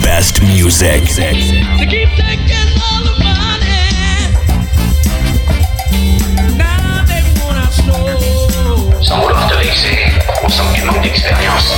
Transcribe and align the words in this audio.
best 0.00 0.40
music. 0.42 1.08
Sans 9.02 9.20
vouloir 9.20 9.46
te 9.48 9.54
vexer, 9.54 9.98
on 10.42 10.48
sent 10.48 10.62
que 10.72 10.80
tu 10.80 10.84
manques 10.86 11.02
d'expérience. 11.02 11.74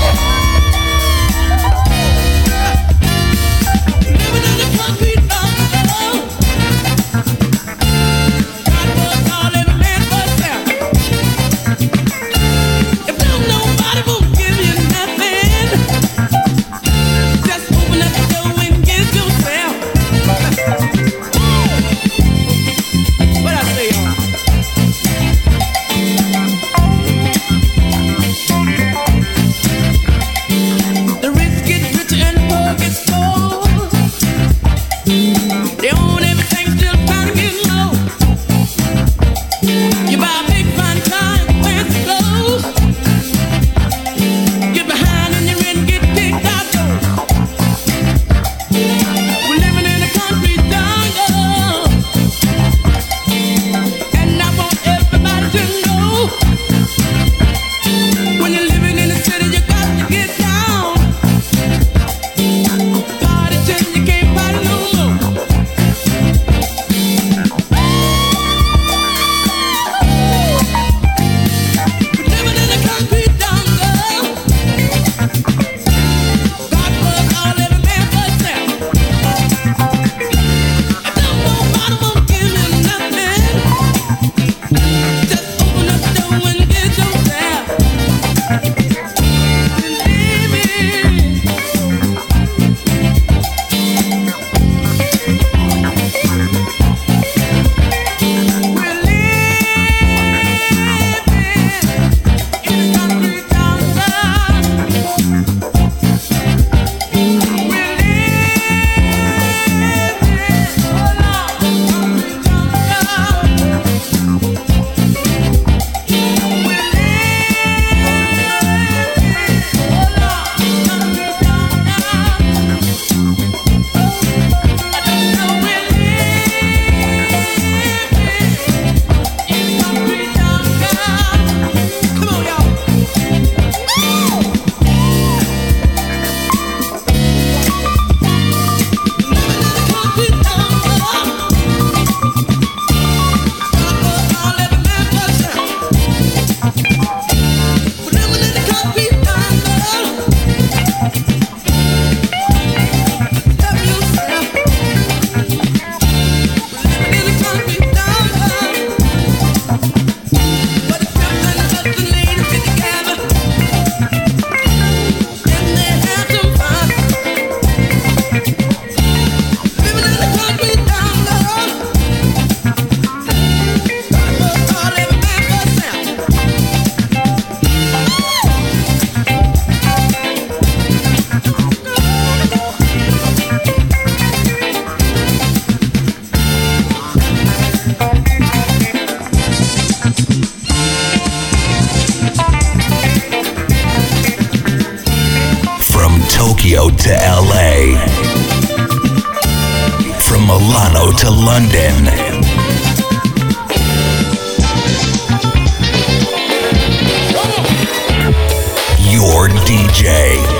Kisses 209.66 210.56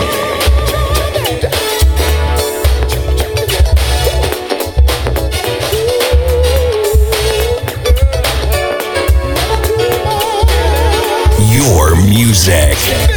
from 12.87 13.16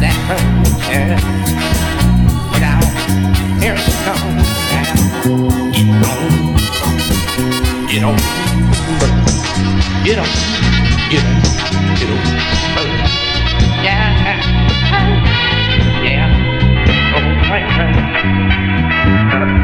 that 0.00 0.16
now, 2.60 2.80
here 3.60 3.74
it 3.76 3.84
comes. 4.04 4.46
Now 4.72 4.94
Get 7.94 8.02
on, 8.02 8.16
get 10.04 10.18
on, 10.18 10.18
get 10.18 10.18
on, 10.18 10.28
get 11.10 11.24
on, 11.24 11.34
get 11.96 12.10
on, 12.10 12.20
Yeah, 13.84 14.08
yeah, 16.02 16.28
oh, 17.14 17.22
right, 17.48 17.66
right. 19.54 19.63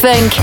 Funk. 0.00 0.39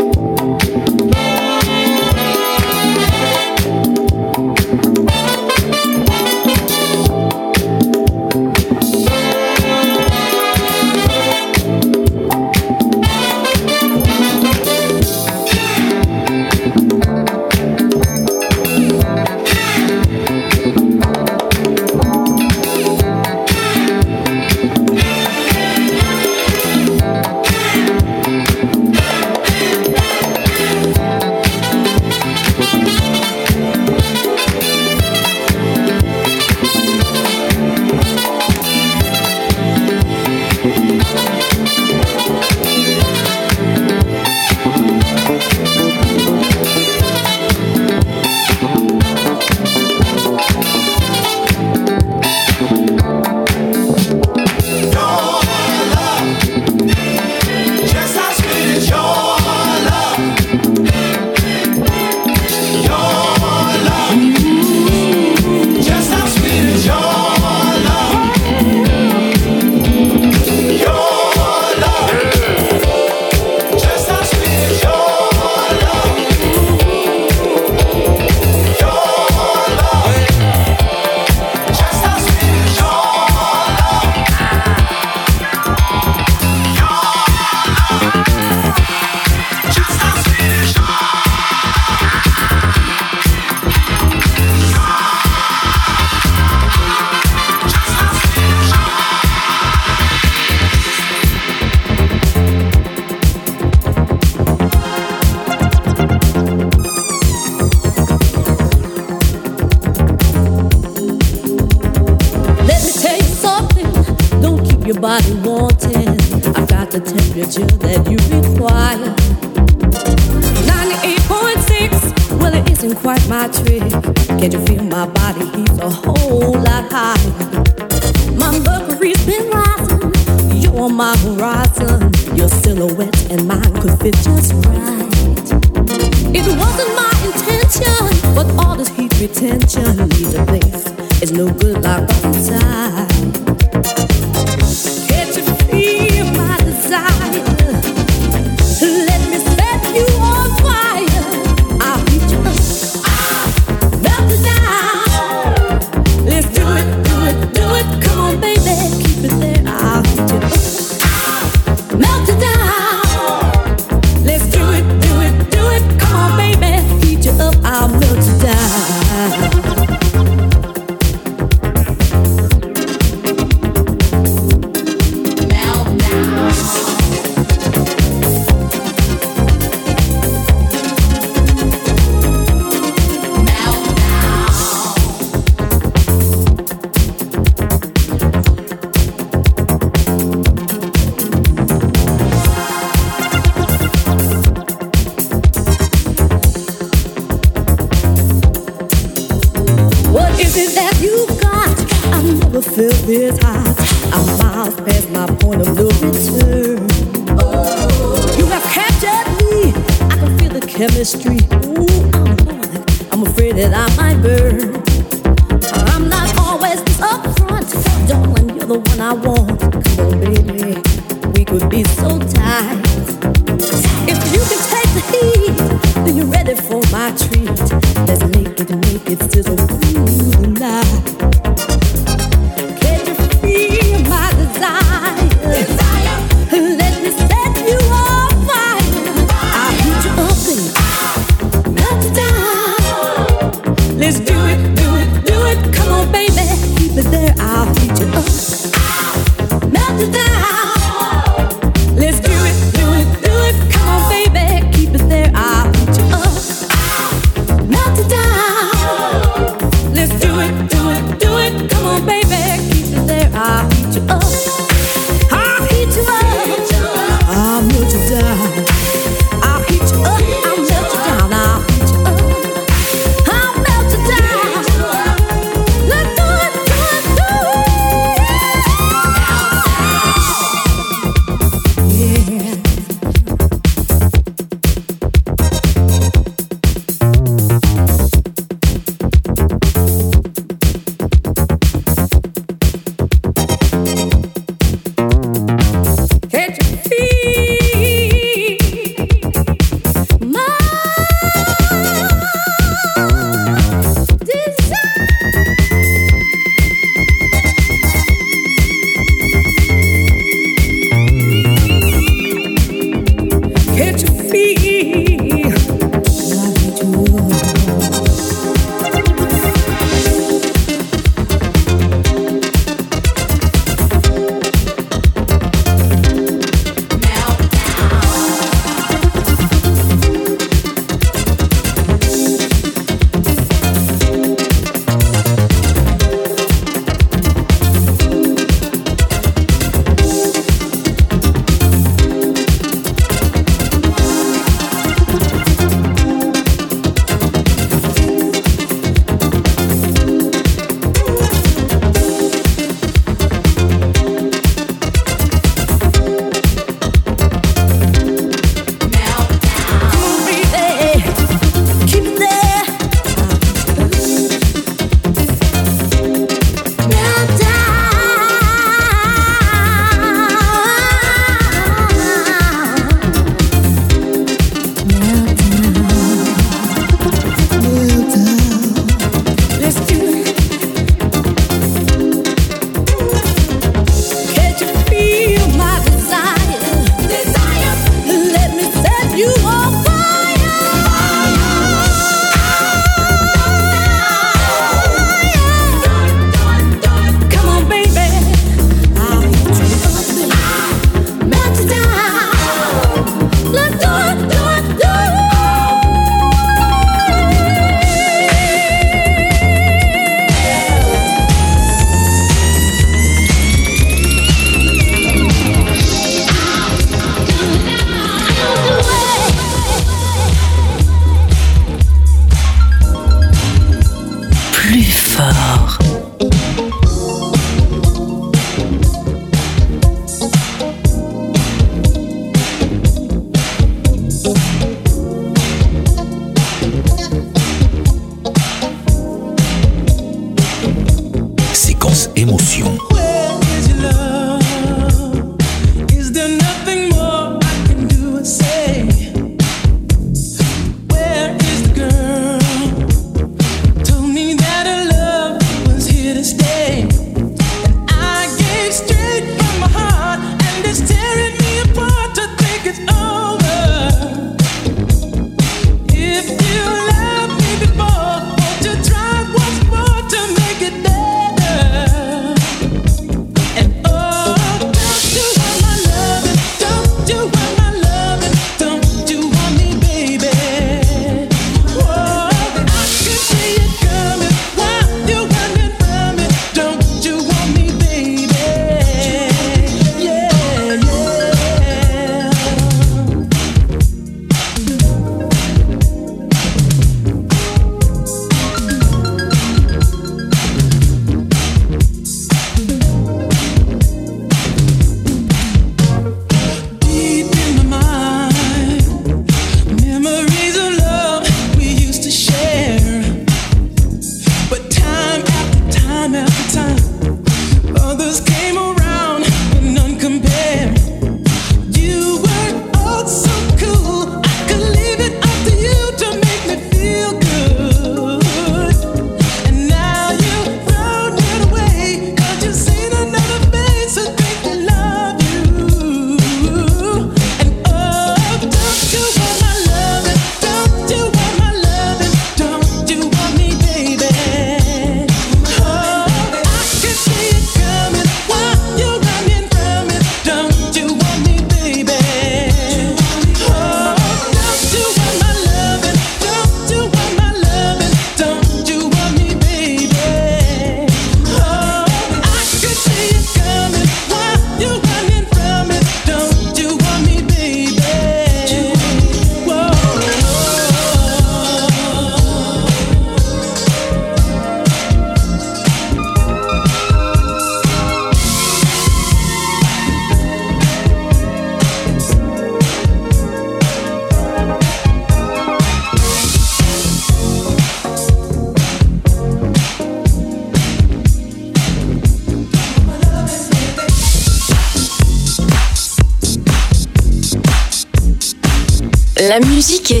Musique 599.68 600.00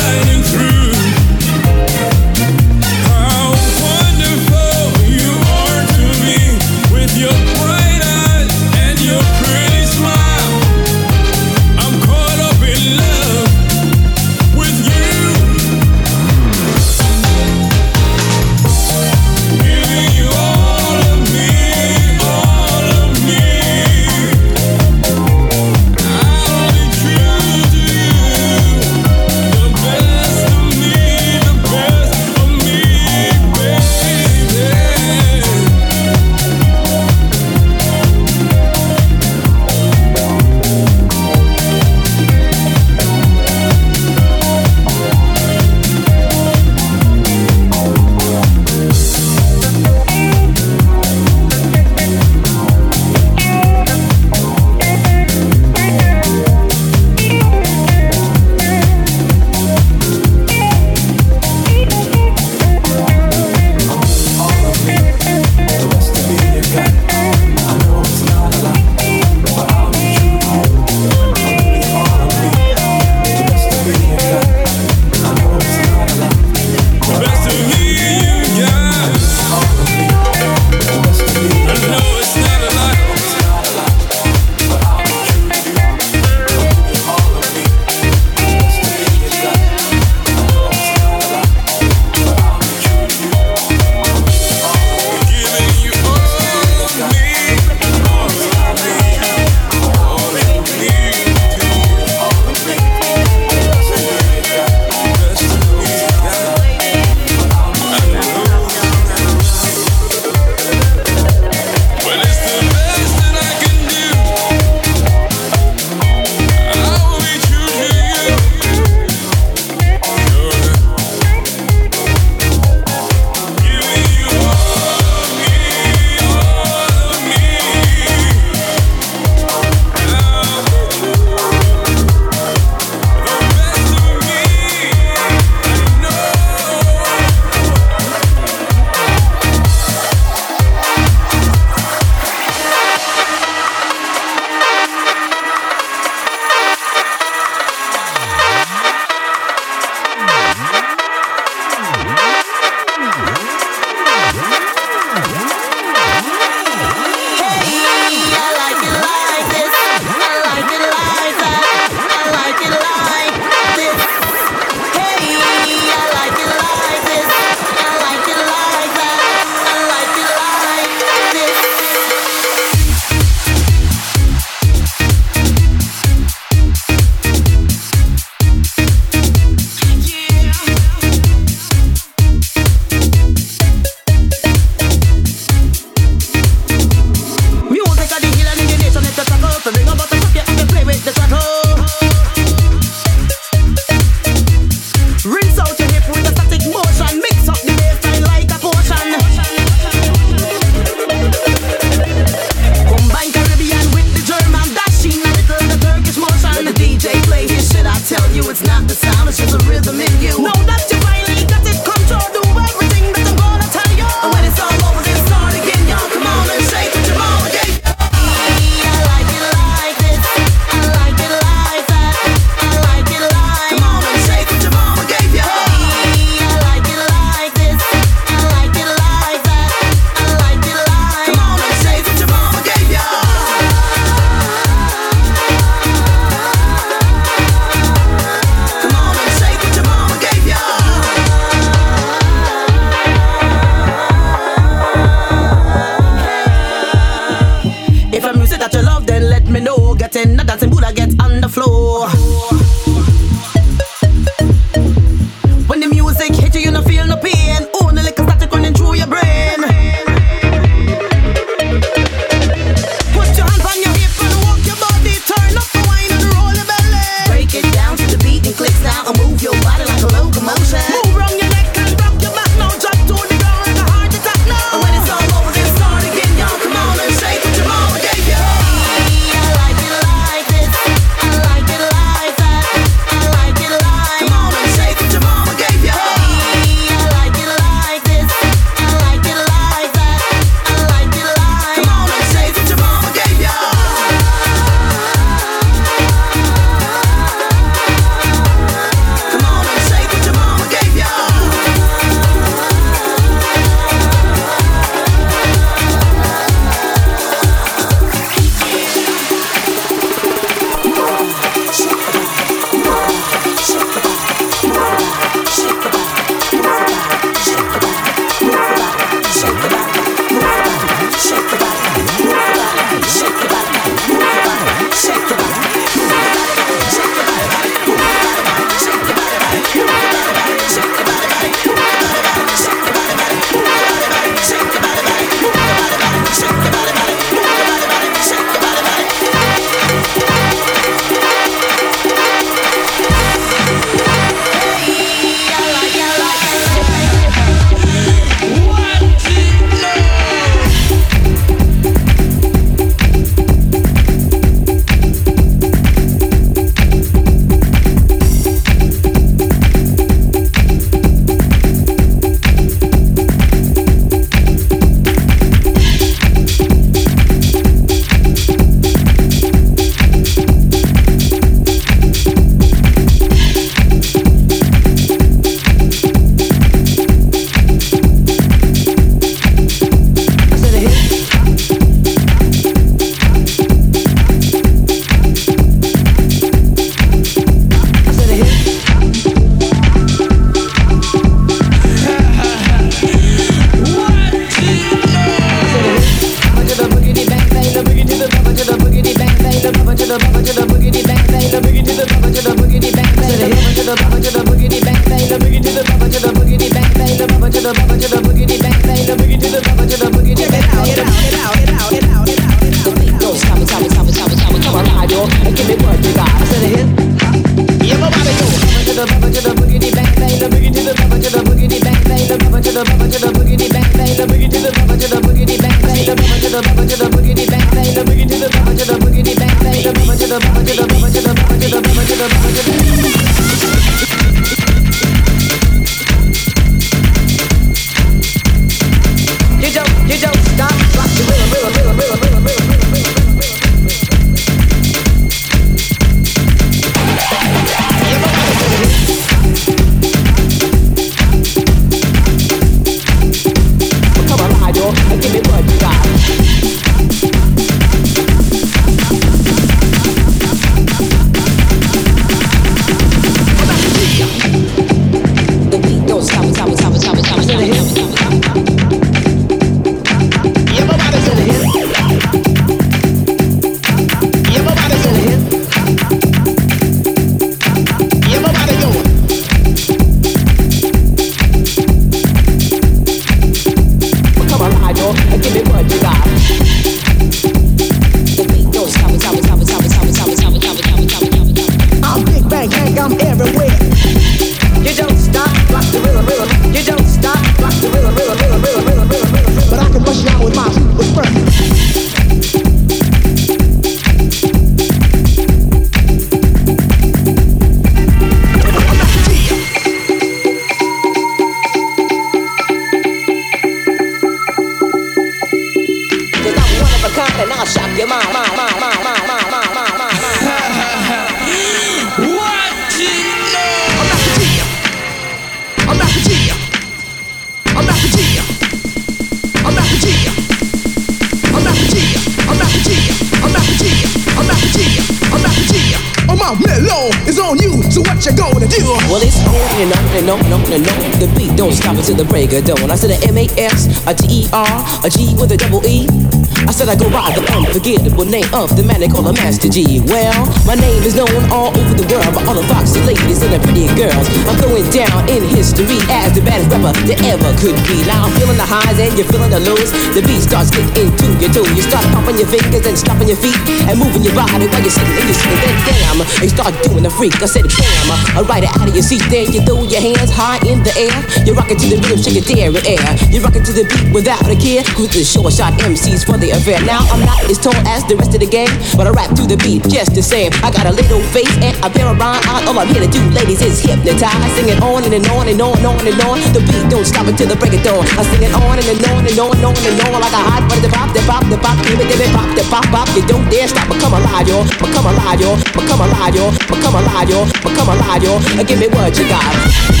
Master 549.41 549.73
Gee. 549.73 549.97
Well, 550.05 550.45
my 550.69 550.77
name 550.77 551.01
is 551.01 551.17
known 551.17 551.33
all 551.49 551.73
over 551.73 551.97
the 551.97 552.05
world 552.13 552.29
by 552.29 552.45
all 552.45 552.53
the 552.53 552.61
foxy 552.69 553.01
ladies 553.01 553.41
and 553.41 553.49
the 553.49 553.57
pretty 553.57 553.89
girls. 553.97 554.29
I'm 554.45 554.53
going 554.61 554.85
down 554.93 555.25
in 555.25 555.41
history 555.49 555.97
as 556.13 556.37
the 556.37 556.45
baddest 556.45 556.69
rapper 556.69 556.93
there 557.09 557.17
ever 557.25 557.49
could 557.57 557.73
be. 557.89 558.05
Now 558.05 558.29
I'm 558.29 558.33
feeling 558.37 558.61
the 558.61 558.69
highs 558.69 559.01
and 559.01 559.09
you're 559.17 559.25
feeling 559.25 559.49
the 559.49 559.57
lows. 559.65 559.89
The 560.13 560.21
beat 560.21 560.45
starts 560.45 560.69
getting 560.69 560.93
into 560.93 561.25
your 561.41 561.49
toe. 561.49 561.65
You 561.73 561.81
start 561.81 562.05
pumping 562.13 562.37
your 562.37 562.45
fingers 562.53 562.85
and 562.85 562.93
stomping 562.93 563.33
your 563.33 563.41
feet 563.41 563.57
and 563.89 563.97
moving 563.97 564.21
your 564.21 564.37
body 564.37 564.69
while 564.69 564.83
you're 564.85 564.93
sitting 564.93 565.09
and 565.09 565.25
you're 565.25 565.41
sitting. 565.41 565.57
Then 565.57 565.75
damn, 565.89 566.21
you 566.45 566.49
start 566.53 566.77
doing 566.85 567.01
the 567.01 567.09
freak. 567.09 567.33
I 567.41 567.49
said 567.49 567.65
bam, 567.65 568.09
I 568.37 568.45
ride 568.45 568.69
it 568.69 568.71
out 568.77 568.85
of 568.85 568.93
your 568.93 569.03
seat. 569.03 569.25
Then 569.33 569.49
you 569.49 569.65
throw 569.65 569.81
your 569.89 570.05
hands 570.05 570.29
high 570.29 570.61
in 570.69 570.85
the 570.85 570.93
air. 570.93 571.17
You 571.49 571.57
rock 571.57 571.73
it 571.73 571.81
to 571.81 571.89
the 571.89 571.97
rhythm, 571.97 572.21
shake 572.21 572.37
it 572.37 572.45
in 572.45 572.77
air. 572.85 573.09
You 573.33 573.41
rock 573.41 573.57
it 573.57 573.65
to 573.65 573.73
the 573.73 573.89
beat 573.89 574.13
without 574.13 574.45
a 574.45 574.53
care. 574.53 574.85
Cruise 574.93 575.17
the 575.17 575.25
short 575.25 575.49
shot 575.49 575.73
MCs 575.81 576.29
for 576.29 576.37
the 576.37 576.53
affair. 576.53 576.77
Now 576.85 577.01
I'm 577.09 577.25
not 577.25 577.41
as 577.49 577.57
tall 577.57 577.75
as 577.89 578.05
the 578.05 578.13
rest 578.13 578.37
of 578.37 578.39
the 578.45 578.47
gang, 578.47 578.69
but 578.93 579.09
I 579.09 579.11
rap 579.11 579.31
to 579.41 579.47
the 579.49 579.57
beat 579.57 579.81
just 579.89 580.13
the 580.13 580.21
same. 580.21 580.53
I 580.61 580.69
got 580.69 580.85
a 580.85 580.93
little 580.93 581.21
face 581.33 581.49
and 581.61 581.73
a 581.81 581.89
pair 581.89 582.05
of 582.05 582.17
rhyme 582.17 582.37
eyes. 582.45 582.63
All 582.69 582.77
I'm 582.77 582.87
here 582.87 583.01
to 583.01 583.09
do, 583.09 583.21
ladies, 583.33 583.61
is 583.61 583.81
hypnotize. 583.81 584.51
Singing 584.53 584.77
on 584.85 585.03
and, 585.03 585.13
and 585.13 585.25
on 585.33 585.49
and 585.49 585.61
on 585.61 585.77
and 585.77 585.85
on 585.85 586.05
and 586.05 586.21
on. 586.21 586.37
The 586.53 586.61
beat 586.61 586.85
don't 586.89 587.05
stop 587.05 587.25
until 587.25 587.49
the 587.49 587.57
break 587.57 587.73
of 587.73 587.81
dawn. 587.81 588.05
I 588.17 588.21
sing 588.29 588.43
it 588.45 588.53
on 588.53 588.77
and, 588.77 588.85
and 588.85 589.01
on 589.09 589.25
and 589.25 589.37
on 589.39 589.51
and 589.57 589.65
on 589.65 589.75
and 589.77 590.01
on 590.05 590.21
like 590.21 590.35
a 590.35 590.41
hot 590.41 590.63
butter. 590.69 590.81
The 590.85 590.89
pop, 590.93 591.09
the 591.13 591.21
pop, 591.25 591.43
the 591.49 591.57
pop, 591.57 591.77
give 591.85 591.97
it, 591.97 592.07
give 592.07 592.21
it, 592.21 592.31
pop, 592.33 592.49
the 592.53 592.63
pop, 592.69 592.85
pop. 592.93 593.07
You 593.17 593.25
don't 593.25 593.45
dare 593.49 593.67
stop. 593.67 593.89
Become 593.89 594.13
alive, 594.13 594.47
yo. 594.47 594.61
Become 594.77 595.09
alive, 595.09 595.41
yo. 595.41 595.57
Become 595.73 596.01
alive, 596.05 596.35
yo. 596.35 596.45
Become 596.69 596.95
alive, 597.01 597.29
yo. 597.29 597.39
Become 597.65 597.89
alive, 597.89 598.23
yo. 598.23 598.33
Give 598.63 598.79
me 598.79 598.87
what 598.93 599.17
you 599.17 599.25
got. 599.25 600.00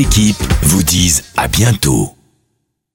DJ 0.00 0.39